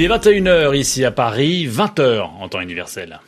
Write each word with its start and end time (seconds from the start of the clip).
Il 0.00 0.04
est 0.04 0.16
21h 0.16 0.74
ici 0.74 1.04
à 1.04 1.10
Paris, 1.10 1.68
20h 1.68 2.22
en 2.40 2.48
temps 2.48 2.62
universel. 2.62 3.20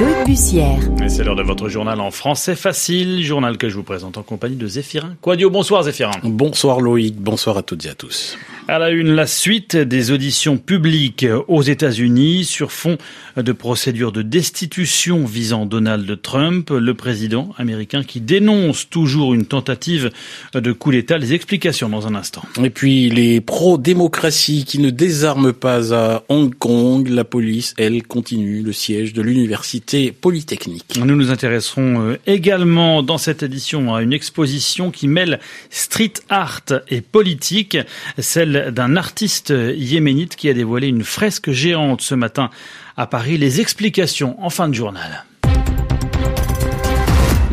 Loïc 0.00 0.24
Bussière. 0.24 0.80
Et 1.04 1.10
c'est 1.10 1.24
l'heure 1.24 1.36
de 1.36 1.42
votre 1.42 1.68
journal 1.68 2.00
en 2.00 2.10
français 2.10 2.56
facile, 2.56 3.22
journal 3.22 3.58
que 3.58 3.68
je 3.68 3.74
vous 3.74 3.82
présente 3.82 4.16
en 4.16 4.22
compagnie 4.22 4.56
de 4.56 4.66
Zéphirin 4.66 5.14
Quadio. 5.20 5.50
Bonsoir 5.50 5.82
Zéphirin. 5.82 6.12
Bonsoir 6.22 6.80
Loïc, 6.80 7.16
bonsoir 7.16 7.58
à 7.58 7.62
toutes 7.62 7.84
et 7.84 7.90
à 7.90 7.94
tous. 7.94 8.38
À 8.70 8.78
la 8.78 8.90
une, 8.90 9.14
la 9.14 9.26
suite 9.26 9.76
des 9.76 10.10
auditions 10.10 10.58
publiques 10.58 11.24
aux 11.46 11.62
États-Unis 11.62 12.44
sur 12.44 12.70
fond 12.70 12.98
de 13.34 13.52
procédure 13.52 14.12
de 14.12 14.20
destitution 14.20 15.24
visant 15.24 15.64
Donald 15.64 16.20
Trump, 16.20 16.68
le 16.68 16.92
président 16.92 17.54
américain 17.56 18.04
qui 18.04 18.20
dénonce 18.20 18.90
toujours 18.90 19.32
une 19.32 19.46
tentative 19.46 20.10
de 20.52 20.72
coup 20.72 20.92
d'État. 20.92 21.16
Les 21.16 21.32
explications 21.32 21.88
dans 21.88 22.06
un 22.06 22.14
instant. 22.14 22.42
Et 22.62 22.68
puis 22.68 23.08
les 23.08 23.40
pro-démocratie 23.40 24.66
qui 24.66 24.80
ne 24.80 24.90
désarment 24.90 25.54
pas 25.54 25.94
à 25.94 26.24
Hong 26.28 26.54
Kong. 26.54 27.08
La 27.08 27.24
police, 27.24 27.72
elle, 27.78 28.02
continue 28.02 28.60
le 28.60 28.74
siège 28.74 29.14
de 29.14 29.22
l'université 29.22 30.12
polytechnique. 30.12 31.00
Nous 31.02 31.16
nous 31.16 31.30
intéresserons 31.30 32.02
euh, 32.02 32.18
également 32.26 33.02
dans 33.02 33.16
cette 33.16 33.42
édition 33.42 33.94
à 33.94 34.02
une 34.02 34.12
exposition 34.12 34.90
qui 34.90 35.08
mêle 35.08 35.40
street 35.70 36.12
art 36.28 36.64
et 36.90 37.00
politique, 37.00 37.78
celle 38.18 38.57
d'un 38.70 38.96
artiste 38.96 39.52
yéménite 39.74 40.36
qui 40.36 40.48
a 40.48 40.54
dévoilé 40.54 40.88
une 40.88 41.04
fresque 41.04 41.50
géante 41.50 42.00
ce 42.00 42.14
matin 42.14 42.50
à 42.96 43.06
Paris. 43.06 43.38
Les 43.38 43.60
explications 43.60 44.42
en 44.42 44.50
fin 44.50 44.68
de 44.68 44.74
journal. 44.74 45.24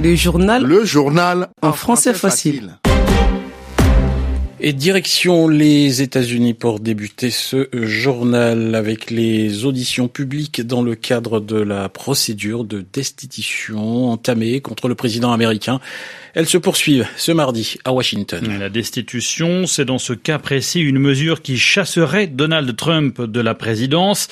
Le 0.01 0.15
journal. 0.15 0.63
Le 0.63 0.85
journal 0.85 1.47
en, 1.61 1.73
français, 1.73 2.13
facile. 2.13 2.77
Et 4.67 4.73
direction 4.73 5.47
les 5.47 6.01
États-Unis 6.01 6.55
pour 6.55 6.79
débuter 6.79 7.29
ce 7.29 7.69
journal 7.71 8.73
avec 8.73 9.11
les 9.11 9.63
auditions 9.63 10.07
publiques 10.07 10.65
dans 10.65 10.81
le 10.81 10.95
cadre 10.95 11.39
de 11.39 11.57
la 11.57 11.87
procédure 11.87 12.63
de 12.63 12.83
destitution 12.91 14.09
entamée 14.09 14.61
contre 14.61 14.87
le 14.87 14.95
président 14.95 15.31
américain. 15.31 15.79
Elles 16.33 16.47
se 16.47 16.57
poursuivent 16.57 17.05
ce 17.15 17.31
mardi 17.31 17.75
à 17.85 17.93
Washington. 17.93 18.57
La 18.57 18.71
destitution, 18.71 19.67
c'est 19.67 19.85
dans 19.85 19.99
ce 19.99 20.13
cas 20.13 20.39
précis 20.39 20.81
une 20.81 20.97
mesure 20.97 21.43
qui 21.43 21.59
chasserait 21.59 22.25
Donald 22.25 22.75
Trump 22.75 23.21
de 23.21 23.39
la 23.41 23.53
présidence. 23.53 24.29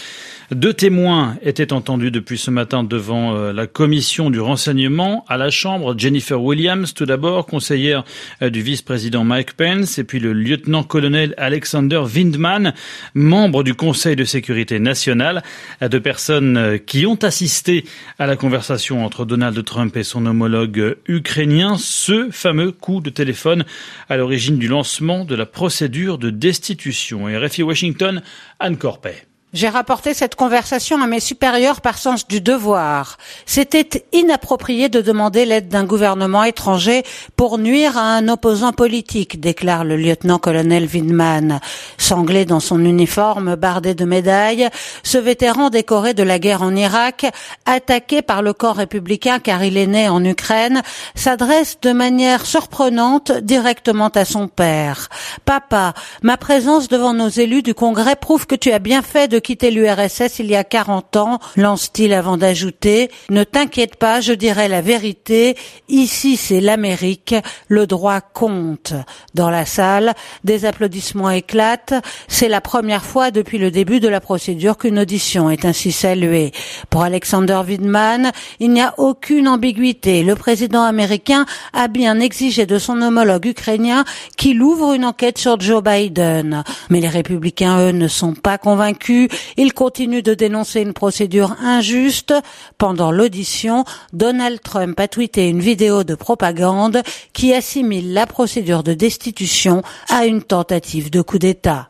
Deux 0.55 0.73
témoins 0.73 1.37
étaient 1.41 1.73
entendus 1.73 2.11
depuis 2.11 2.37
ce 2.37 2.51
matin 2.51 2.83
devant 2.83 3.35
euh, 3.35 3.53
la 3.53 3.65
commission 3.65 4.29
du 4.29 4.39
renseignement 4.39 5.25
à 5.27 5.37
la 5.37 5.49
Chambre. 5.49 5.97
Jennifer 5.97 6.39
Williams, 6.39 6.93
tout 6.93 7.05
d'abord, 7.05 7.47
conseillère 7.47 8.03
euh, 8.41 8.51
du 8.51 8.61
vice-président 8.61 9.23
Mike 9.23 9.53
Pence, 9.53 9.97
et 9.97 10.03
puis 10.03 10.19
le 10.19 10.31
lieutenant-colonel 10.31 11.33
Alexander 11.37 12.03
Windman, 12.15 12.73
membre 13.15 13.63
du 13.63 13.73
Conseil 13.73 14.15
de 14.15 14.25
sécurité 14.25 14.79
nationale. 14.79 15.43
Deux 15.81 16.01
personnes 16.01 16.57
euh, 16.57 16.77
qui 16.77 17.07
ont 17.07 17.19
assisté 17.23 17.85
à 18.19 18.27
la 18.27 18.35
conversation 18.35 19.03
entre 19.03 19.25
Donald 19.25 19.63
Trump 19.65 19.97
et 19.97 20.03
son 20.03 20.25
homologue 20.25 20.97
ukrainien 21.07 21.77
ce 21.79 22.29
fameux 22.29 22.71
coup 22.71 23.01
de 23.01 23.09
téléphone 23.09 23.65
à 24.07 24.17
l'origine 24.17 24.59
du 24.59 24.67
lancement 24.67 25.25
de 25.25 25.35
la 25.35 25.47
procédure 25.47 26.19
de 26.19 26.29
destitution. 26.29 27.25
RFI 27.25 27.63
Washington, 27.63 28.21
Anne 28.59 28.77
Corpet. 28.77 29.25
J'ai 29.53 29.69
rapporté 29.69 30.15
cette 30.15 30.33
conversation 30.33 30.99
à 31.03 31.05
mes 31.05 31.19
supérieurs 31.19 31.81
par 31.81 31.99
sens 31.99 32.27
du 32.27 32.41
devoir. 32.41 33.19
C'était 33.45 34.03
inapproprié 34.11 34.89
de 34.89 34.99
demander 34.99 35.45
l'aide 35.45 35.67
d'un 35.67 35.83
gouvernement 35.83 36.43
étranger 36.43 37.03
pour 37.35 37.59
nuire 37.59 37.95
à 37.95 38.15
un 38.15 38.29
opposant 38.29 38.71
politique, 38.71 39.39
déclare 39.39 39.83
le 39.83 39.95
lieutenant-colonel 39.95 40.89
Windman. 40.91 41.59
Sanglé 41.99 42.45
dans 42.45 42.59
son 42.59 42.83
uniforme 42.83 43.55
bardé 43.55 43.93
de 43.93 44.05
médailles, 44.05 44.69
ce 45.03 45.19
vétéran 45.19 45.69
décoré 45.69 46.16
de 46.16 46.23
la 46.23 46.39
guerre 46.39 46.63
en 46.63 46.75
Irak, 46.75 47.28
attaqué 47.67 48.23
par 48.23 48.41
le 48.41 48.53
corps 48.53 48.78
républicain 48.78 49.38
car 49.38 49.63
il 49.63 49.78
est 49.78 49.85
né 49.85 50.09
en 50.09 50.25
Ukraine, 50.25 50.81
s'adresse 51.13 51.78
de 51.79 51.91
manière 51.91 52.47
surprenante 52.47 53.31
directement 53.31 54.09
à 54.16 54.25
son 54.25 54.47
père. 54.47 55.09
Papa, 55.45 55.94
ma 56.23 56.38
présence 56.38 56.88
devant 56.88 57.13
nos 57.13 57.29
élus 57.29 57.61
du 57.61 57.75
Congrès 57.75 58.16
prouve 58.16 58.47
que 58.47 58.55
tu 58.55 58.72
as 58.72 58.79
bien 58.79 59.03
fait 59.03 59.28
de 59.28 59.42
quitter 59.43 59.69
l'URSS 59.69 60.39
il 60.39 60.47
y 60.47 60.55
a 60.55 60.63
40 60.63 61.17
ans, 61.17 61.39
lance-t-il 61.55 62.13
avant 62.13 62.37
d'ajouter 62.37 63.11
Ne 63.29 63.43
t'inquiète 63.43 63.97
pas, 63.97 64.21
je 64.21 64.33
dirai 64.33 64.67
la 64.67 64.81
vérité. 64.81 65.55
Ici, 65.89 66.37
c'est 66.37 66.61
l'Amérique. 66.61 67.35
Le 67.67 67.85
droit 67.85 68.21
compte. 68.21 68.93
Dans 69.35 69.49
la 69.49 69.65
salle, 69.65 70.13
des 70.43 70.65
applaudissements 70.65 71.29
éclatent. 71.29 71.93
C'est 72.27 72.49
la 72.49 72.61
première 72.61 73.05
fois 73.05 73.29
depuis 73.29 73.57
le 73.57 73.69
début 73.69 73.99
de 73.99 74.07
la 74.07 74.21
procédure 74.21 74.77
qu'une 74.77 74.99
audition 74.99 75.49
est 75.49 75.65
ainsi 75.65 75.91
saluée. 75.91 76.51
Pour 76.89 77.03
Alexander 77.03 77.61
Widman, 77.67 78.31
il 78.59 78.71
n'y 78.71 78.81
a 78.81 78.93
aucune 78.97 79.47
ambiguïté. 79.47 80.23
Le 80.23 80.35
président 80.35 80.83
américain 80.83 81.45
a 81.73 81.87
bien 81.87 82.19
exigé 82.19 82.65
de 82.65 82.79
son 82.79 83.01
homologue 83.01 83.45
ukrainien 83.45 84.05
qu'il 84.37 84.61
ouvre 84.61 84.93
une 84.93 85.05
enquête 85.05 85.37
sur 85.37 85.59
Joe 85.59 85.83
Biden. 85.83 86.63
Mais 86.89 87.01
les 87.01 87.09
républicains, 87.09 87.79
eux, 87.79 87.91
ne 87.91 88.07
sont 88.07 88.33
pas 88.33 88.57
convaincus. 88.57 89.27
Il 89.57 89.73
continue 89.73 90.21
de 90.21 90.33
dénoncer 90.33 90.81
une 90.81 90.94
procédure 90.94 91.55
injuste. 91.61 92.33
Pendant 92.77 93.11
l'audition, 93.11 93.85
Donald 94.11 94.61
Trump 94.61 94.99
a 94.99 95.07
tweeté 95.07 95.49
une 95.49 95.61
vidéo 95.61 96.03
de 96.03 96.16
propagande 96.16 97.01
qui 97.33 97.53
assimile 97.53 98.13
la 98.13 98.27
procédure 98.27 98.83
de 98.83 98.93
destitution 98.93 99.83
à 100.09 100.25
une 100.25 100.43
tentative 100.43 101.09
de 101.09 101.22
coup 101.22 101.39
d'État. 101.39 101.89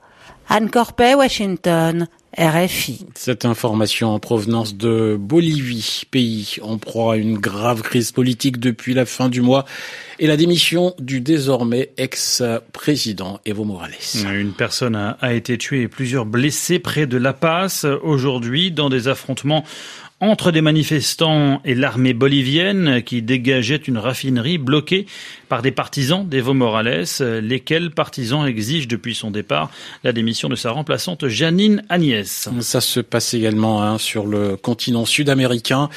Anne 0.50 0.70
Corpet, 0.70 1.16
Washington. 1.16 2.08
RFI. 2.38 3.06
Cette 3.14 3.46
information 3.46 4.10
en 4.10 4.20
provenance 4.20 4.76
de 4.76 5.16
Bolivie, 5.20 6.04
pays 6.10 6.56
en 6.64 6.80
proie 6.80 7.14
à 7.14 7.18
une 7.18 7.38
grave 7.38 7.84
crise 7.84 8.12
politique 8.12 8.60
depuis 8.60 8.96
la 8.96 9.06
fin 9.06 9.30
du 9.30 9.42
mois 9.42 9.66
et 10.18 10.26
la 10.26 10.36
démission 10.36 10.96
du 10.98 11.22
désormais 11.22 11.92
ex-président 11.98 13.40
Evo 13.46 13.66
Morales. 13.66 13.92
Une 14.34 14.54
personne 14.54 14.96
a, 14.96 15.34
été 15.34 15.60
tuée 15.60 15.84
et 15.84 15.88
plusieurs 15.88 16.26
blessés 16.26 16.80
près 16.80 17.06
de 17.06 17.18
La 17.18 17.34
Paz 17.34 17.86
aujourd'hui 18.02 18.72
dans 18.72 18.90
des 18.90 19.08
affrontements 19.08 19.64
entre 20.20 20.52
des 20.52 20.62
manifestants 20.62 21.62
et 21.66 21.76
l'armée 21.76 22.14
bolivienne 22.14 23.04
qui 23.04 23.22
dégageait 23.22 23.76
une 23.76 23.98
raffinerie 23.98 24.58
bloquée 24.58 25.06
par 25.54 25.62
des 25.62 25.72
partisans 25.72 26.28
d'Evo 26.28 26.56
Morales, 26.56 27.06
lesquels 27.20 27.92
partisans 27.92 28.48
exigent 28.48 28.88
depuis 28.88 29.14
son 29.14 29.30
départ 29.30 29.70
la 30.04 30.12
démission 30.12 30.50
de 30.50 30.56
sa 30.56 30.72
remplaçante 30.72 31.28
Janine 31.28 31.84
Agnès. 31.90 32.50
Ça 32.62 32.82
se 32.82 33.00
passe 33.00 33.36
également 33.36 33.84
hein, 33.84 34.00
sur 34.00 34.26
le 34.26 34.58
continent 34.58 35.06
sud-américain, 35.06 35.90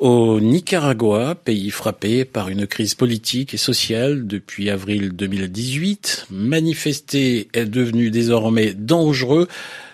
au 0.00 0.40
Nicaragua, 0.40 1.36
pays 1.36 1.70
frappé 1.70 2.24
par 2.24 2.48
une 2.48 2.66
crise 2.66 2.96
politique 2.96 3.54
et 3.54 3.58
sociale 3.58 4.26
depuis 4.26 4.70
avril 4.70 5.12
2018. 5.12 6.26
Manifester 6.32 7.46
est 7.52 7.66
devenu 7.66 8.10
désormais 8.10 8.74
dangereux 8.74 9.46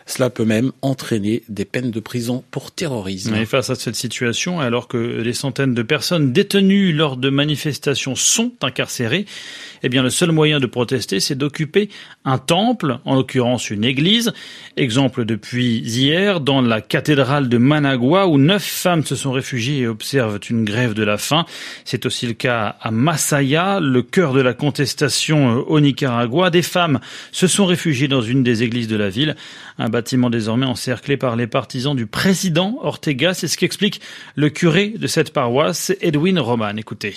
cela 0.06 0.30
peut 0.30 0.44
même 0.44 0.72
entraîner 0.82 1.42
des 1.48 1.64
peines 1.64 1.90
de 1.90 2.00
prison 2.00 2.44
pour 2.50 2.70
terrorisme. 2.70 3.34
Et 3.34 3.46
face 3.46 3.70
à 3.70 3.74
cette 3.74 3.94
situation, 3.94 4.60
alors 4.60 4.88
que 4.88 5.22
des 5.22 5.32
centaines 5.32 5.74
de 5.74 5.82
personnes 5.82 6.32
détenues 6.32 6.92
lors 6.92 7.16
de 7.16 7.30
manifestations 7.30 8.14
sont 8.14 8.52
incarcérées, 8.62 9.01
eh 9.82 9.88
bien 9.88 10.02
le 10.02 10.10
seul 10.10 10.32
moyen 10.32 10.60
de 10.60 10.66
protester, 10.66 11.20
c'est 11.20 11.34
d'occuper 11.34 11.88
un 12.24 12.38
temple, 12.38 12.98
en 13.04 13.16
l'occurrence 13.16 13.70
une 13.70 13.84
église. 13.84 14.32
Exemple 14.76 15.24
depuis 15.24 15.78
hier, 15.78 16.40
dans 16.40 16.60
la 16.60 16.80
cathédrale 16.80 17.48
de 17.48 17.58
Managua, 17.58 18.28
où 18.28 18.38
neuf 18.38 18.64
femmes 18.64 19.04
se 19.04 19.16
sont 19.16 19.32
réfugiées 19.32 19.80
et 19.80 19.86
observent 19.88 20.38
une 20.48 20.64
grève 20.64 20.94
de 20.94 21.02
la 21.02 21.18
faim. 21.18 21.44
C'est 21.84 22.06
aussi 22.06 22.26
le 22.26 22.32
cas 22.34 22.76
à 22.80 22.90
Masaya, 22.90 23.80
le 23.80 24.02
cœur 24.02 24.32
de 24.32 24.40
la 24.40 24.54
contestation 24.54 25.58
euh, 25.58 25.62
au 25.62 25.80
Nicaragua. 25.80 26.50
Des 26.50 26.62
femmes 26.62 27.00
se 27.32 27.46
sont 27.46 27.66
réfugiées 27.66 28.08
dans 28.08 28.22
une 28.22 28.42
des 28.42 28.62
églises 28.62 28.88
de 28.88 28.96
la 28.96 29.08
ville. 29.08 29.36
Un 29.78 29.88
bâtiment 29.88 30.30
désormais 30.30 30.66
encerclé 30.66 31.16
par 31.16 31.34
les 31.34 31.46
partisans 31.46 31.96
du 31.96 32.06
président 32.06 32.78
Ortega. 32.82 33.34
C'est 33.34 33.48
ce 33.48 33.56
qu'explique 33.56 34.00
le 34.36 34.48
curé 34.48 34.94
de 34.96 35.06
cette 35.06 35.32
paroisse, 35.32 35.92
Edwin 36.00 36.38
Roman. 36.38 36.76
Écoutez. 36.76 37.14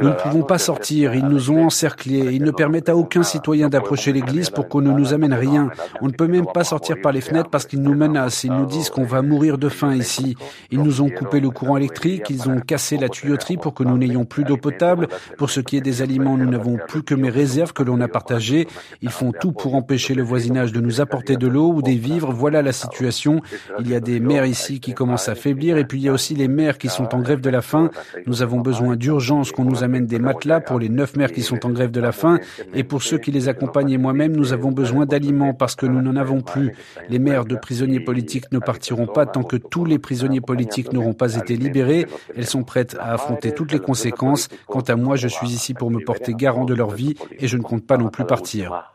Nous 0.00 0.08
ne 0.08 0.12
pouvons 0.14 0.42
pas 0.42 0.58
sortir, 0.58 1.14
ils 1.14 1.24
nous 1.24 1.52
ont 1.52 1.66
encerclés, 1.66 2.32
ils 2.32 2.42
ne 2.42 2.50
permettent 2.50 2.88
à 2.88 2.96
aucun 2.96 3.22
citoyen 3.22 3.68
d'approcher 3.68 4.12
l'église 4.12 4.50
pour 4.50 4.68
qu'on 4.68 4.80
ne 4.80 4.90
nous 4.90 5.14
amène 5.14 5.34
rien. 5.34 5.70
On 6.00 6.08
ne 6.08 6.12
peut 6.12 6.26
même 6.26 6.46
pas 6.52 6.64
sortir 6.64 6.96
par 7.00 7.12
les 7.12 7.20
fenêtres 7.20 7.48
parce 7.48 7.66
qu'ils 7.66 7.80
nous 7.80 7.94
menacent, 7.94 8.42
ils 8.42 8.52
nous 8.52 8.66
disent 8.66 8.90
qu'on 8.90 9.04
va 9.04 9.22
mourir 9.22 9.56
de 9.56 9.68
faim 9.68 9.94
ici. 9.94 10.36
Ils 10.72 10.82
nous 10.82 11.00
ont 11.00 11.10
coupé 11.10 11.38
le 11.38 11.50
courant 11.50 11.76
électrique, 11.76 12.28
ils 12.28 12.48
ont 12.48 12.58
cassé 12.58 12.96
la 12.96 13.08
tuyauterie 13.08 13.56
pour 13.56 13.72
que 13.72 13.84
nous 13.84 13.96
n'ayons 13.96 14.24
plus 14.24 14.42
d'eau 14.42 14.56
potable. 14.56 15.06
Pour 15.38 15.50
ce 15.50 15.60
qui 15.60 15.76
est 15.76 15.80
des 15.80 16.02
aliments, 16.02 16.36
nous 16.36 16.50
n'avons 16.50 16.76
plus 16.88 17.04
que 17.04 17.14
mes 17.14 17.30
réserves 17.30 17.72
que 17.72 17.84
l'on 17.84 18.00
a 18.00 18.08
partagées. 18.08 18.66
Ils 19.00 19.10
font 19.10 19.30
tout 19.30 19.52
pour 19.52 19.76
empêcher 19.76 20.14
le 20.14 20.24
voisinage 20.24 20.72
de 20.72 20.80
nous 20.80 21.00
apporter 21.00 21.36
de 21.36 21.46
l'eau 21.46 21.72
ou 21.72 21.82
des 21.82 21.94
vivres. 21.94 22.32
Voilà 22.32 22.62
la 22.62 22.72
situation. 22.72 23.42
Il 23.78 23.88
y 23.88 23.94
a 23.94 24.00
des 24.00 24.18
mères 24.18 24.46
ici 24.46 24.80
qui 24.80 24.92
commencent 24.92 25.28
à 25.28 25.36
faiblir 25.36 25.78
et 25.78 25.84
puis 25.84 25.98
il 25.98 26.04
y 26.04 26.08
a 26.08 26.12
aussi 26.12 26.31
les 26.34 26.48
maires 26.48 26.78
qui 26.78 26.88
sont 26.88 27.14
en 27.14 27.20
grève 27.20 27.40
de 27.40 27.50
la 27.50 27.62
faim. 27.62 27.90
Nous 28.26 28.42
avons 28.42 28.60
besoin 28.60 28.96
d'urgence 28.96 29.52
qu'on 29.52 29.64
nous 29.64 29.82
amène 29.82 30.06
des 30.06 30.18
matelas 30.18 30.60
pour 30.60 30.78
les 30.78 30.88
neuf 30.88 31.16
maires 31.16 31.32
qui 31.32 31.42
sont 31.42 31.64
en 31.66 31.70
grève 31.70 31.90
de 31.90 32.00
la 32.00 32.12
faim. 32.12 32.38
Et 32.74 32.84
pour 32.84 33.02
ceux 33.02 33.18
qui 33.18 33.30
les 33.30 33.48
accompagnent 33.48 33.90
et 33.90 33.98
moi-même, 33.98 34.36
nous 34.36 34.52
avons 34.52 34.72
besoin 34.72 35.06
d'aliments 35.06 35.54
parce 35.54 35.74
que 35.74 35.86
nous 35.86 36.02
n'en 36.02 36.16
avons 36.16 36.40
plus. 36.40 36.74
Les 37.08 37.18
maires 37.18 37.44
de 37.44 37.56
prisonniers 37.56 38.00
politiques 38.00 38.50
ne 38.52 38.58
partiront 38.58 39.06
pas 39.06 39.26
tant 39.26 39.42
que 39.42 39.56
tous 39.56 39.84
les 39.84 39.98
prisonniers 39.98 40.40
politiques 40.40 40.92
n'auront 40.92 41.14
pas 41.14 41.36
été 41.36 41.56
libérés. 41.56 42.06
Elles 42.36 42.46
sont 42.46 42.62
prêtes 42.62 42.96
à 43.00 43.12
affronter 43.12 43.52
toutes 43.52 43.72
les 43.72 43.80
conséquences. 43.80 44.48
Quant 44.66 44.80
à 44.80 44.96
moi, 44.96 45.16
je 45.16 45.28
suis 45.28 45.48
ici 45.48 45.74
pour 45.74 45.90
me 45.90 46.04
porter 46.04 46.34
garant 46.34 46.64
de 46.64 46.74
leur 46.74 46.90
vie 46.90 47.14
et 47.38 47.48
je 47.48 47.56
ne 47.56 47.62
compte 47.62 47.86
pas 47.86 47.96
non 47.96 48.08
plus 48.08 48.24
partir. 48.24 48.92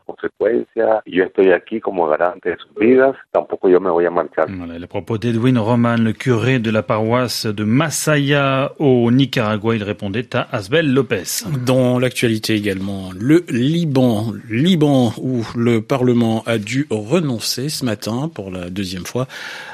Voilà 4.48 4.78
le 4.78 4.86
propos 4.86 5.18
d'Edwin 5.18 5.58
Roman, 5.58 5.96
le 5.96 6.12
curé 6.12 6.58
de 6.58 6.70
la 6.70 6.82
paroisse 6.82 7.46
de 7.46 7.64
Masaya 7.64 8.72
au 8.78 9.10
Nicaragua. 9.10 9.74
Il 9.76 9.82
répondait 9.82 10.34
à 10.34 10.48
Asbel 10.52 10.92
Lopez. 10.92 11.44
Dans 11.66 11.98
l'actualité 11.98 12.54
également, 12.54 13.10
le 13.18 13.44
Liban, 13.48 14.32
Liban 14.48 15.12
où 15.20 15.44
le 15.56 15.82
Parlement 15.82 16.42
a 16.46 16.58
dû 16.58 16.86
renoncer 16.90 17.68
ce 17.68 17.84
matin 17.84 18.30
pour 18.32 18.50
la 18.50 18.70
deuxième 18.70 19.04
fois 19.04 19.26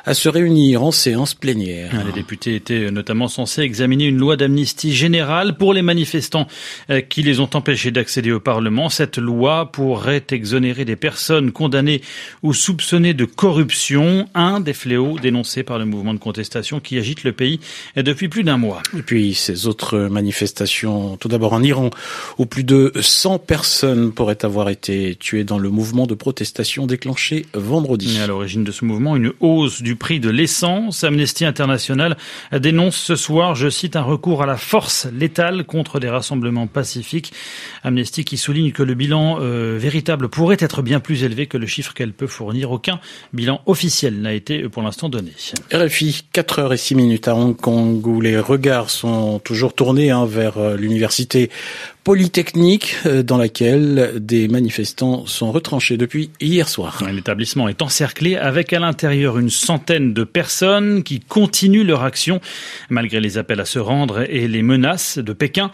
à 0.05 0.15
se 0.15 0.29
réunir 0.29 0.83
en 0.83 0.91
séance 0.91 1.35
plénière. 1.35 1.93
Les 2.07 2.13
députés 2.13 2.57
étaient 2.57 2.91
notamment 2.91 3.29
censés 3.29 3.63
examiner 3.63 4.07
une 4.07 4.19
loi 4.19 4.37
d'amnistie 4.37 4.93
générale 4.93 5.57
pour 5.57 5.73
les 5.73 5.83
manifestants 5.83 6.47
euh, 6.91 7.01
qui 7.01 7.23
les 7.23 7.41
ont 7.41 7.51
empêchés 7.55 7.91
d'accéder 7.91 8.33
au 8.33 8.41
Parlement. 8.41 8.89
Cette 8.89 9.19
loi 9.19 9.71
pourrait 9.73 10.25
exonérer 10.31 10.64
des 10.73 10.97
personnes 10.97 11.53
condamnées 11.53 12.01
ou 12.43 12.55
soupçonnées 12.55 13.15
de 13.15 13.25
corruption, 13.25 14.29
un 14.35 14.61
des 14.61 14.73
fléaux 14.73 15.19
dénoncés 15.21 15.63
par 15.63 15.79
le 15.79 15.85
mouvement 15.85 16.15
de 16.15 16.19
contestation 16.19 16.81
qui 16.81 16.99
agite 16.99 17.25
le 17.25 17.33
pays 17.33 17.61
depuis 17.97 18.29
plus 18.29 18.45
d'un 18.45 18.57
mois. 18.57 18.83
Et 18.97 19.03
puis 19.03 19.35
ces 19.35 19.67
autres 19.67 19.99
manifestations, 19.99 21.17
tout 21.19 21.29
d'abord 21.29 21.53
en 21.53 21.63
Iran, 21.63 21.91
où 22.39 22.47
plus 22.47 22.65
de 22.65 22.93
100 22.99 23.41
personnes 23.41 24.13
pourraient 24.13 24.45
avoir 24.45 24.71
été 24.71 25.17
tuées 25.17 25.45
dans 25.45 25.59
le 25.59 25.69
mouvement 25.69 26.07
de 26.07 26.15
protestation 26.15 26.87
déclenché 26.87 27.47
vendredi. 27.53 28.17
Et 28.19 28.23
à 28.23 28.27
l'origine 28.27 28.65
de 28.65 28.73
ce 28.73 28.85
mouvement, 28.85 29.17
une 29.17 29.33
hausse 29.41 29.83
du 29.83 29.97
prix 29.97 30.21
de 30.21 30.31
l'essence. 30.31 31.05
Amnesty 31.05 31.45
International 31.45 32.17
dénonce 32.53 32.97
ce 32.97 33.17
soir, 33.17 33.55
je 33.55 33.69
cite, 33.69 33.97
un 33.97 34.03
recours 34.03 34.43
à 34.43 34.47
la 34.47 34.57
force 34.57 35.07
létale 35.13 35.65
contre 35.65 36.01
des 36.01 36.09
rassemblements 36.09 36.67
pacifiques. 36.67 37.33
Amnesty 37.83 38.25
qui 38.25 38.37
souligne 38.37 38.73
que 38.73 38.83
le 38.83 38.95
bilan 38.95 39.39
euh, 39.41 39.77
véritable 39.79 40.29
pourrait 40.45 40.59
être 40.61 40.83
bien 40.83 41.01
plus 41.01 41.25
élevé 41.25 41.47
que 41.47 41.57
le 41.57 41.67
chiffre 41.67 41.95
qu'elle 41.95 42.13
peut 42.13 42.27
fournir. 42.27 42.71
Aucun 42.71 43.01
bilan 43.33 43.63
officiel 43.65 44.21
n'a 44.21 44.35
été 44.35 44.69
pour 44.69 44.83
l'instant 44.83 45.09
donné. 45.09 45.33
RFI, 45.73 46.27
4 46.35 46.61
h 46.61 46.75
et 46.75 46.77
6 46.77 46.95
minutes 46.97 47.29
à 47.29 47.35
Hong 47.35 47.57
Kong 47.57 48.07
où 48.07 48.21
les 48.21 48.39
regards 48.39 48.91
sont 48.91 49.39
toujours 49.39 49.73
tournés 49.73 50.11
hein, 50.11 50.27
vers 50.27 50.59
euh, 50.59 50.77
l'université 50.77 51.49
polytechnique 52.05 52.95
euh, 53.07 53.23
dans 53.23 53.39
laquelle 53.39 54.17
des 54.17 54.47
manifestants 54.49 55.25
sont 55.25 55.51
retranchés 55.51 55.97
depuis 55.97 56.29
hier 56.43 56.69
soir. 56.69 57.03
L'établissement 57.11 57.67
est 57.67 57.81
encerclé 57.81 58.37
avec 58.37 58.75
à 58.75 58.81
l'intérieur 58.81 59.39
une 59.39 59.49
centaine 59.49 60.13
de 60.13 60.25
personnes 60.25 61.05
qui 61.05 61.21
continuent 61.21 61.87
leur 61.87 62.03
action 62.03 62.43
malgré 62.91 63.19
les 63.19 63.39
appels 63.39 63.63
à 63.63 63.65
se 63.65 63.79
rendre 63.79 64.27
et 64.29 64.47
les 64.47 64.63
menaces 64.63 65.17
de 65.17 65.33
Pékin. 65.33 65.71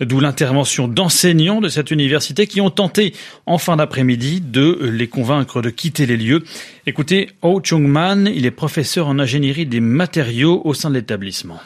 D'où 0.00 0.20
l'intervention 0.20 0.88
d'enseignants 0.88 1.62
de 1.62 1.68
cette 1.68 1.90
université 1.90 2.46
qui 2.46 2.60
ont 2.60 2.70
tenté 2.70 3.14
en 3.46 3.56
fin 3.56 3.76
d'après-midi 3.76 4.42
de 4.42 4.78
les 4.82 5.08
convaincre 5.08 5.62
de 5.62 5.70
quitter 5.70 6.04
les 6.04 6.18
lieux. 6.18 6.44
Écoutez, 6.86 7.30
Oh 7.40 7.60
Chung-man, 7.62 8.30
il 8.34 8.44
est 8.44 8.50
professeur 8.50 9.08
en 9.08 9.18
ingénierie 9.18 9.66
des 9.66 9.80
matériaux 9.80 10.60
au 10.64 10.74
sein 10.74 10.90
de 10.90 10.96
l'établissement. 10.96 11.60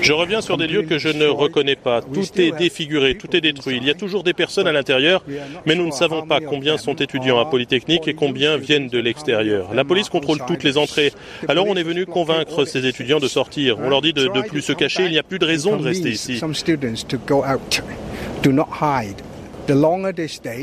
Je 0.00 0.12
reviens 0.12 0.40
sur 0.40 0.56
des 0.56 0.68
lieux 0.68 0.82
que 0.82 0.96
je 0.96 1.08
ne 1.08 1.26
reconnais 1.26 1.76
pas. 1.76 2.00
Tout 2.00 2.40
est 2.40 2.52
défiguré, 2.52 3.16
tout 3.16 3.34
est 3.36 3.40
détruit. 3.40 3.78
Il 3.78 3.84
y 3.84 3.90
a 3.90 3.94
toujours 3.94 4.22
des 4.22 4.32
personnes 4.32 4.66
à 4.68 4.72
l'intérieur, 4.72 5.24
mais 5.66 5.74
nous 5.74 5.86
ne 5.86 5.90
savons 5.90 6.22
pas 6.26 6.40
combien 6.40 6.78
sont 6.78 6.94
étudiants 6.94 7.40
à 7.40 7.46
Polytechnique 7.46 8.06
et 8.06 8.14
combien 8.14 8.56
viennent 8.56 8.88
de 8.88 8.98
l'extérieur. 8.98 9.74
La 9.74 9.84
police 9.84 10.08
contrôle 10.08 10.38
toutes 10.46 10.62
les 10.62 10.78
entrées. 10.78 11.12
Alors 11.48 11.66
on 11.66 11.74
est 11.74 11.82
venu 11.82 12.06
convaincre 12.06 12.64
ces 12.64 12.86
étudiants 12.86 13.20
de 13.20 13.28
sortir. 13.28 13.78
On 13.80 13.88
leur 13.88 14.02
dit 14.02 14.12
de 14.12 14.28
ne 14.28 14.40
plus 14.42 14.62
se 14.62 14.72
cacher, 14.72 15.04
il 15.04 15.10
n'y 15.10 15.18
a 15.18 15.24
plus 15.24 15.38
de 15.40 15.46
raison 15.46 15.76
de 15.76 15.82
rester 15.82 16.10
ici. 16.10 16.38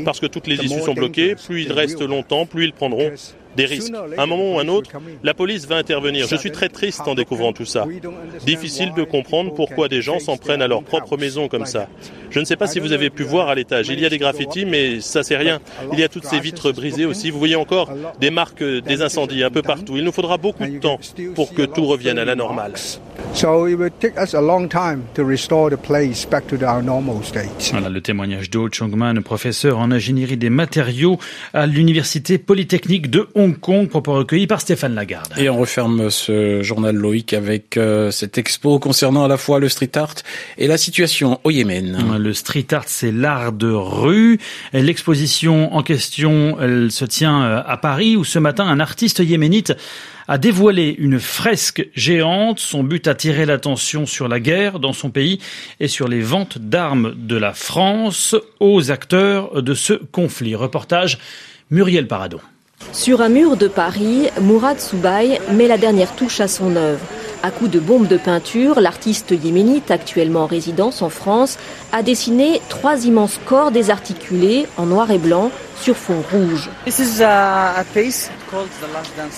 Parce 0.04 0.18
que 0.18 0.26
toutes 0.26 0.46
les 0.46 0.56
issues 0.56 0.80
sont 0.80 0.94
bloquées, 0.94 1.34
plus 1.34 1.62
ils 1.62 1.72
restent 1.72 2.02
longtemps, 2.02 2.46
plus 2.46 2.64
ils 2.64 2.72
prendront 2.72 3.12
des 3.58 3.66
risques. 3.66 3.92
À 4.16 4.22
un 4.22 4.26
moment 4.26 4.54
ou 4.54 4.58
un 4.60 4.68
autre, 4.68 4.90
la 5.22 5.34
police 5.34 5.66
va 5.66 5.76
intervenir. 5.76 6.26
Je 6.26 6.36
suis 6.36 6.52
très 6.52 6.68
triste 6.68 7.02
en 7.06 7.14
découvrant 7.14 7.52
tout 7.52 7.66
ça. 7.66 7.86
Difficile 8.46 8.92
de 8.96 9.02
comprendre 9.02 9.52
pourquoi 9.52 9.88
des 9.88 10.00
gens 10.00 10.20
s'en 10.20 10.36
prennent 10.36 10.62
à 10.62 10.68
leur 10.68 10.82
propre 10.82 11.18
maison 11.18 11.48
comme 11.48 11.66
ça. 11.66 11.88
Je 12.30 12.40
ne 12.40 12.44
sais 12.44 12.56
pas 12.56 12.66
si 12.66 12.78
vous 12.78 12.92
avez 12.92 13.10
pu 13.10 13.24
voir 13.24 13.48
à 13.48 13.54
l'étage. 13.54 13.88
Il 13.88 14.00
y 14.00 14.06
a 14.06 14.08
des 14.08 14.18
graffitis, 14.18 14.64
mais 14.64 15.00
ça 15.00 15.22
c'est 15.22 15.36
rien. 15.36 15.60
Il 15.92 15.98
y 15.98 16.04
a 16.04 16.08
toutes 16.08 16.24
ces 16.24 16.40
vitres 16.40 16.72
brisées 16.72 17.04
aussi. 17.04 17.30
Vous 17.30 17.38
voyez 17.38 17.56
encore 17.56 17.90
des 18.20 18.30
marques 18.30 18.62
des 18.62 19.02
incendies 19.02 19.42
un 19.42 19.50
peu 19.50 19.62
partout. 19.62 19.96
Il 19.96 20.04
nous 20.04 20.12
faudra 20.12 20.38
beaucoup 20.38 20.64
de 20.64 20.78
temps 20.78 21.00
pour 21.34 21.52
que 21.52 21.62
tout 21.62 21.84
revienne 21.84 22.18
à 22.18 22.24
la 22.24 22.36
normale. 22.36 22.74
Voilà 27.70 27.88
le 27.88 28.00
témoignage 28.00 28.50
d'O 28.50 28.68
Chongman, 28.68 29.22
professeur 29.22 29.78
en 29.78 29.92
ingénierie 29.92 30.36
des 30.36 30.50
matériaux 30.50 31.18
à 31.54 31.66
l'université 31.66 32.38
polytechnique 32.38 33.10
de 33.10 33.28
Hong 33.36 33.56
Kong, 33.56 33.88
propos 33.88 34.14
recueilli 34.14 34.48
par 34.48 34.60
Stéphane 34.60 34.96
Lagarde. 34.96 35.34
Et 35.36 35.48
on 35.48 35.56
referme 35.56 36.10
ce 36.10 36.64
journal 36.64 36.96
Loïc 36.96 37.32
avec 37.32 37.76
euh, 37.76 38.10
cette 38.10 38.38
expo 38.38 38.80
concernant 38.80 39.24
à 39.24 39.28
la 39.28 39.36
fois 39.36 39.60
le 39.60 39.68
street 39.68 39.92
art 39.94 40.16
et 40.56 40.66
la 40.66 40.76
situation 40.76 41.38
au 41.44 41.52
Yémen. 41.52 42.16
Le 42.18 42.32
street 42.32 42.66
art, 42.72 42.84
c'est 42.88 43.12
l'art 43.12 43.52
de 43.52 43.70
rue. 43.70 44.40
L'exposition 44.72 45.76
en 45.76 45.84
question, 45.84 46.56
elle 46.60 46.90
se 46.90 47.04
tient 47.04 47.44
euh, 47.44 47.62
à 47.64 47.76
Paris 47.76 48.16
où 48.16 48.24
ce 48.24 48.40
matin, 48.40 48.66
un 48.66 48.80
artiste 48.80 49.20
yéménite 49.20 49.74
a 50.28 50.38
dévoilé 50.38 50.94
une 50.98 51.18
fresque 51.18 51.88
géante. 51.94 52.60
Son 52.60 52.84
but 52.84 53.08
attirer 53.08 53.46
l'attention 53.46 54.06
sur 54.06 54.28
la 54.28 54.38
guerre 54.38 54.78
dans 54.78 54.92
son 54.92 55.10
pays 55.10 55.40
et 55.80 55.88
sur 55.88 56.06
les 56.06 56.20
ventes 56.20 56.58
d'armes 56.58 57.14
de 57.16 57.36
la 57.36 57.54
France 57.54 58.36
aux 58.60 58.90
acteurs 58.90 59.62
de 59.62 59.74
ce 59.74 59.94
conflit. 59.94 60.54
Reportage 60.54 61.18
Muriel 61.70 62.06
Paradon. 62.06 62.40
Sur 62.92 63.22
un 63.22 63.28
mur 63.28 63.56
de 63.56 63.66
Paris, 63.66 64.28
Mourad 64.40 64.78
Soubaï 64.78 65.40
met 65.52 65.66
la 65.66 65.78
dernière 65.78 66.14
touche 66.14 66.40
à 66.40 66.48
son 66.48 66.76
œuvre. 66.76 67.04
À 67.42 67.50
coups 67.50 67.70
de 67.70 67.80
bombes 67.80 68.08
de 68.08 68.16
peinture, 68.16 68.80
l'artiste 68.80 69.30
yéménite, 69.30 69.90
actuellement 69.90 70.44
en 70.44 70.46
résidence 70.46 71.02
en 71.02 71.08
France, 71.08 71.58
a 71.92 72.02
dessiné 72.02 72.60
trois 72.68 73.04
immenses 73.04 73.38
corps 73.46 73.70
désarticulés 73.70 74.66
en 74.76 74.86
noir 74.86 75.10
et 75.10 75.18
blanc 75.18 75.50
sur 75.80 75.96
fond 75.96 76.22
rouge. 76.32 76.68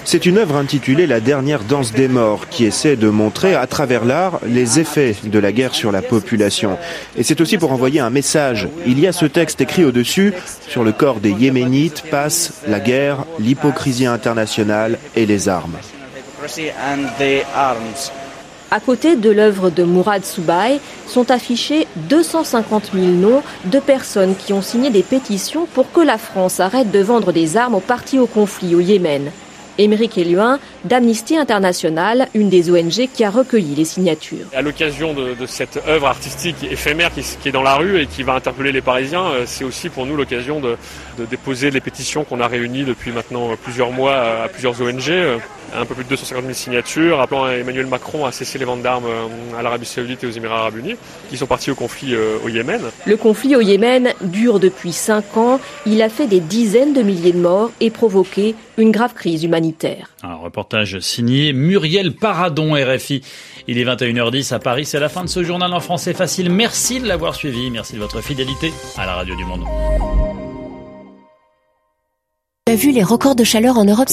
C'est 0.05 0.27
une 0.27 0.39
œuvre 0.39 0.57
intitulée 0.57 1.07
La 1.07 1.21
dernière 1.21 1.65
danse 1.65 1.93
des 1.93 2.09
morts 2.09 2.49
qui 2.49 2.65
essaie 2.65 2.97
de 2.97 3.09
montrer 3.09 3.55
à 3.55 3.67
travers 3.67 4.05
l'art 4.05 4.41
les 4.47 4.79
effets 4.79 5.17
de 5.25 5.39
la 5.39 5.53
guerre 5.53 5.75
sur 5.75 5.93
la 5.93 6.03
population. 6.03 6.79
Et 7.17 7.23
c'est 7.23 7.41
aussi 7.41 7.59
pour 7.59 7.73
envoyer 7.73 8.01
un 8.01 8.11
message. 8.11 8.69
Il 8.87 8.99
y 9.01 9.07
a 9.07 9.13
ce 9.13 9.27
texte 9.27 9.61
écrit 9.61 9.85
au-dessus, 9.85 10.35
sur 10.69 10.85
le 10.85 10.93
corps 10.93 11.21
des 11.21 11.33
Yéménites 11.33 12.05
passe 12.11 12.63
la 12.67 12.81
guerre, 12.81 13.25
l'hypocrisie 13.39 14.07
internationale 14.07 14.99
et 15.17 15.27
les 15.27 15.49
armes. 15.49 15.77
À 18.73 18.79
côté 18.79 19.17
de 19.17 19.31
l'œuvre 19.31 19.71
de 19.71 19.83
Mourad 19.83 20.25
Soubaï 20.25 20.79
sont 21.09 21.33
affichés 21.33 21.89
250 22.09 22.91
000 22.95 23.07
noms 23.07 23.43
de 23.65 23.81
personnes 23.81 24.37
qui 24.37 24.53
ont 24.53 24.63
signé 24.63 24.91
des 24.91 25.03
pétitions 25.03 25.67
pour 25.75 25.91
que 25.91 26.01
la 26.01 26.19
France 26.19 26.61
arrête 26.61 26.93
de 26.93 27.01
vendre 27.01 27.33
des 27.33 27.57
armes 27.57 27.75
aux 27.75 27.81
partis 27.81 28.21
au 28.21 28.29
conflit 28.29 28.77
au 28.77 28.81
Yémen. 28.81 29.33
Émeric 29.79 30.19
Eluin 30.19 30.61
d'Amnesty 30.85 31.37
International, 31.37 32.29
une 32.35 32.49
des 32.49 32.71
ONG 32.71 33.09
qui 33.13 33.25
a 33.25 33.31
recueilli 33.31 33.75
les 33.75 33.85
signatures. 33.85 34.47
À 34.55 34.63
l'occasion 34.63 35.15
de, 35.15 35.35
cette 35.47 35.81
œuvre 35.89 36.07
artistique 36.07 36.63
éphémère 36.63 37.11
qui, 37.13 37.49
est 37.49 37.53
dans 37.53 37.63
la 37.63 37.75
rue 37.75 38.01
et 38.01 38.07
qui 38.07 38.23
va 38.23 38.35
interpeller 38.35 38.73
les 38.73 38.83
Parisiens, 38.83 39.25
euh, 39.25 39.43
c'est 39.47 39.65
aussi 39.65 39.89
pour 39.89 40.07
nous 40.07 40.17
l'occasion 40.17 40.61
de, 40.61 40.77
déposer 41.29 41.71
les 41.71 41.81
pétitions 41.81 42.25
qu'on 42.25 42.41
a 42.41 42.47
réunies 42.47 42.85
depuis 42.85 43.11
maintenant 43.11 43.49
plusieurs 43.63 43.91
mois 43.91 44.45
à 44.45 44.49
plusieurs 44.49 44.81
ONG 44.81 45.11
un 45.75 45.85
peu 45.85 45.95
plus 45.95 46.05
de 46.05 46.09
250 46.09 46.43
000 46.43 46.55
signatures, 46.55 47.21
appelant 47.21 47.49
Emmanuel 47.49 47.87
Macron 47.87 48.25
à 48.27 48.33
cesser 48.33 48.59
les 48.59 48.65
ventes 48.65 48.83
d'armes 48.83 49.07
euh, 49.07 49.59
à 49.59 49.63
l'Arabie 49.63 49.87
Saoudite 49.87 50.25
et 50.25 50.27
aux 50.27 50.31
Émirats 50.31 50.61
Arabes 50.61 50.79
Unis, 50.79 50.97
qui 51.29 51.37
sont 51.37 51.47
partis 51.47 51.71
au 51.71 51.75
conflit 51.75 52.15
euh, 52.15 52.39
au 52.45 52.49
Yémen. 52.49 52.81
Le 53.07 53.17
conflit 53.17 53.57
au 53.57 53.61
Yémen 53.61 54.13
dure 54.23 54.61
depuis 54.61 54.93
5 54.93 55.37
ans. 55.37 55.61
Il 55.87 56.03
a 56.03 56.09
fait 56.09 56.27
des 56.27 56.41
dizaines 56.41 56.93
de 56.93 57.03
milliers 57.03 57.33
de 57.33 57.39
morts 57.39 57.71
et 57.81 57.91
provoqué 57.91 58.55
une 58.79 58.91
grave 58.91 59.15
crise 59.15 59.45
humanitaire. 59.45 60.11
Un 60.23 60.35
reportage 60.35 60.99
signé 61.01 61.53
Muriel 61.53 62.15
Paradon, 62.15 62.75
RFI. 62.75 63.23
Il 63.69 63.79
est 63.79 63.85
21h10 63.85 64.55
à 64.55 64.59
Paris. 64.59 64.85
C'est 64.85 65.01
la 65.01 65.09
fin 65.09 65.23
de 65.23 65.29
ce 65.29 65.43
journal 65.43 65.73
en 65.73 65.81
français 65.81 66.15
facile. 66.15 66.51
Merci 66.51 67.01
de 67.01 67.07
l'avoir 67.07 67.35
suivi. 67.35 67.71
Merci 67.71 67.95
de 67.95 67.99
votre 67.99 68.21
fidélité 68.21 68.73
à 68.97 69.07
la 69.07 69.15
radio 69.15 69.37
du 69.37 69.45
monde. 69.45 69.65
Tu 72.71 72.73
as 72.75 72.77
vu 72.77 72.93
les 72.93 73.03
records 73.03 73.35
de 73.35 73.43
chaleur 73.43 73.79
en 73.79 73.85
Europe 73.85 74.09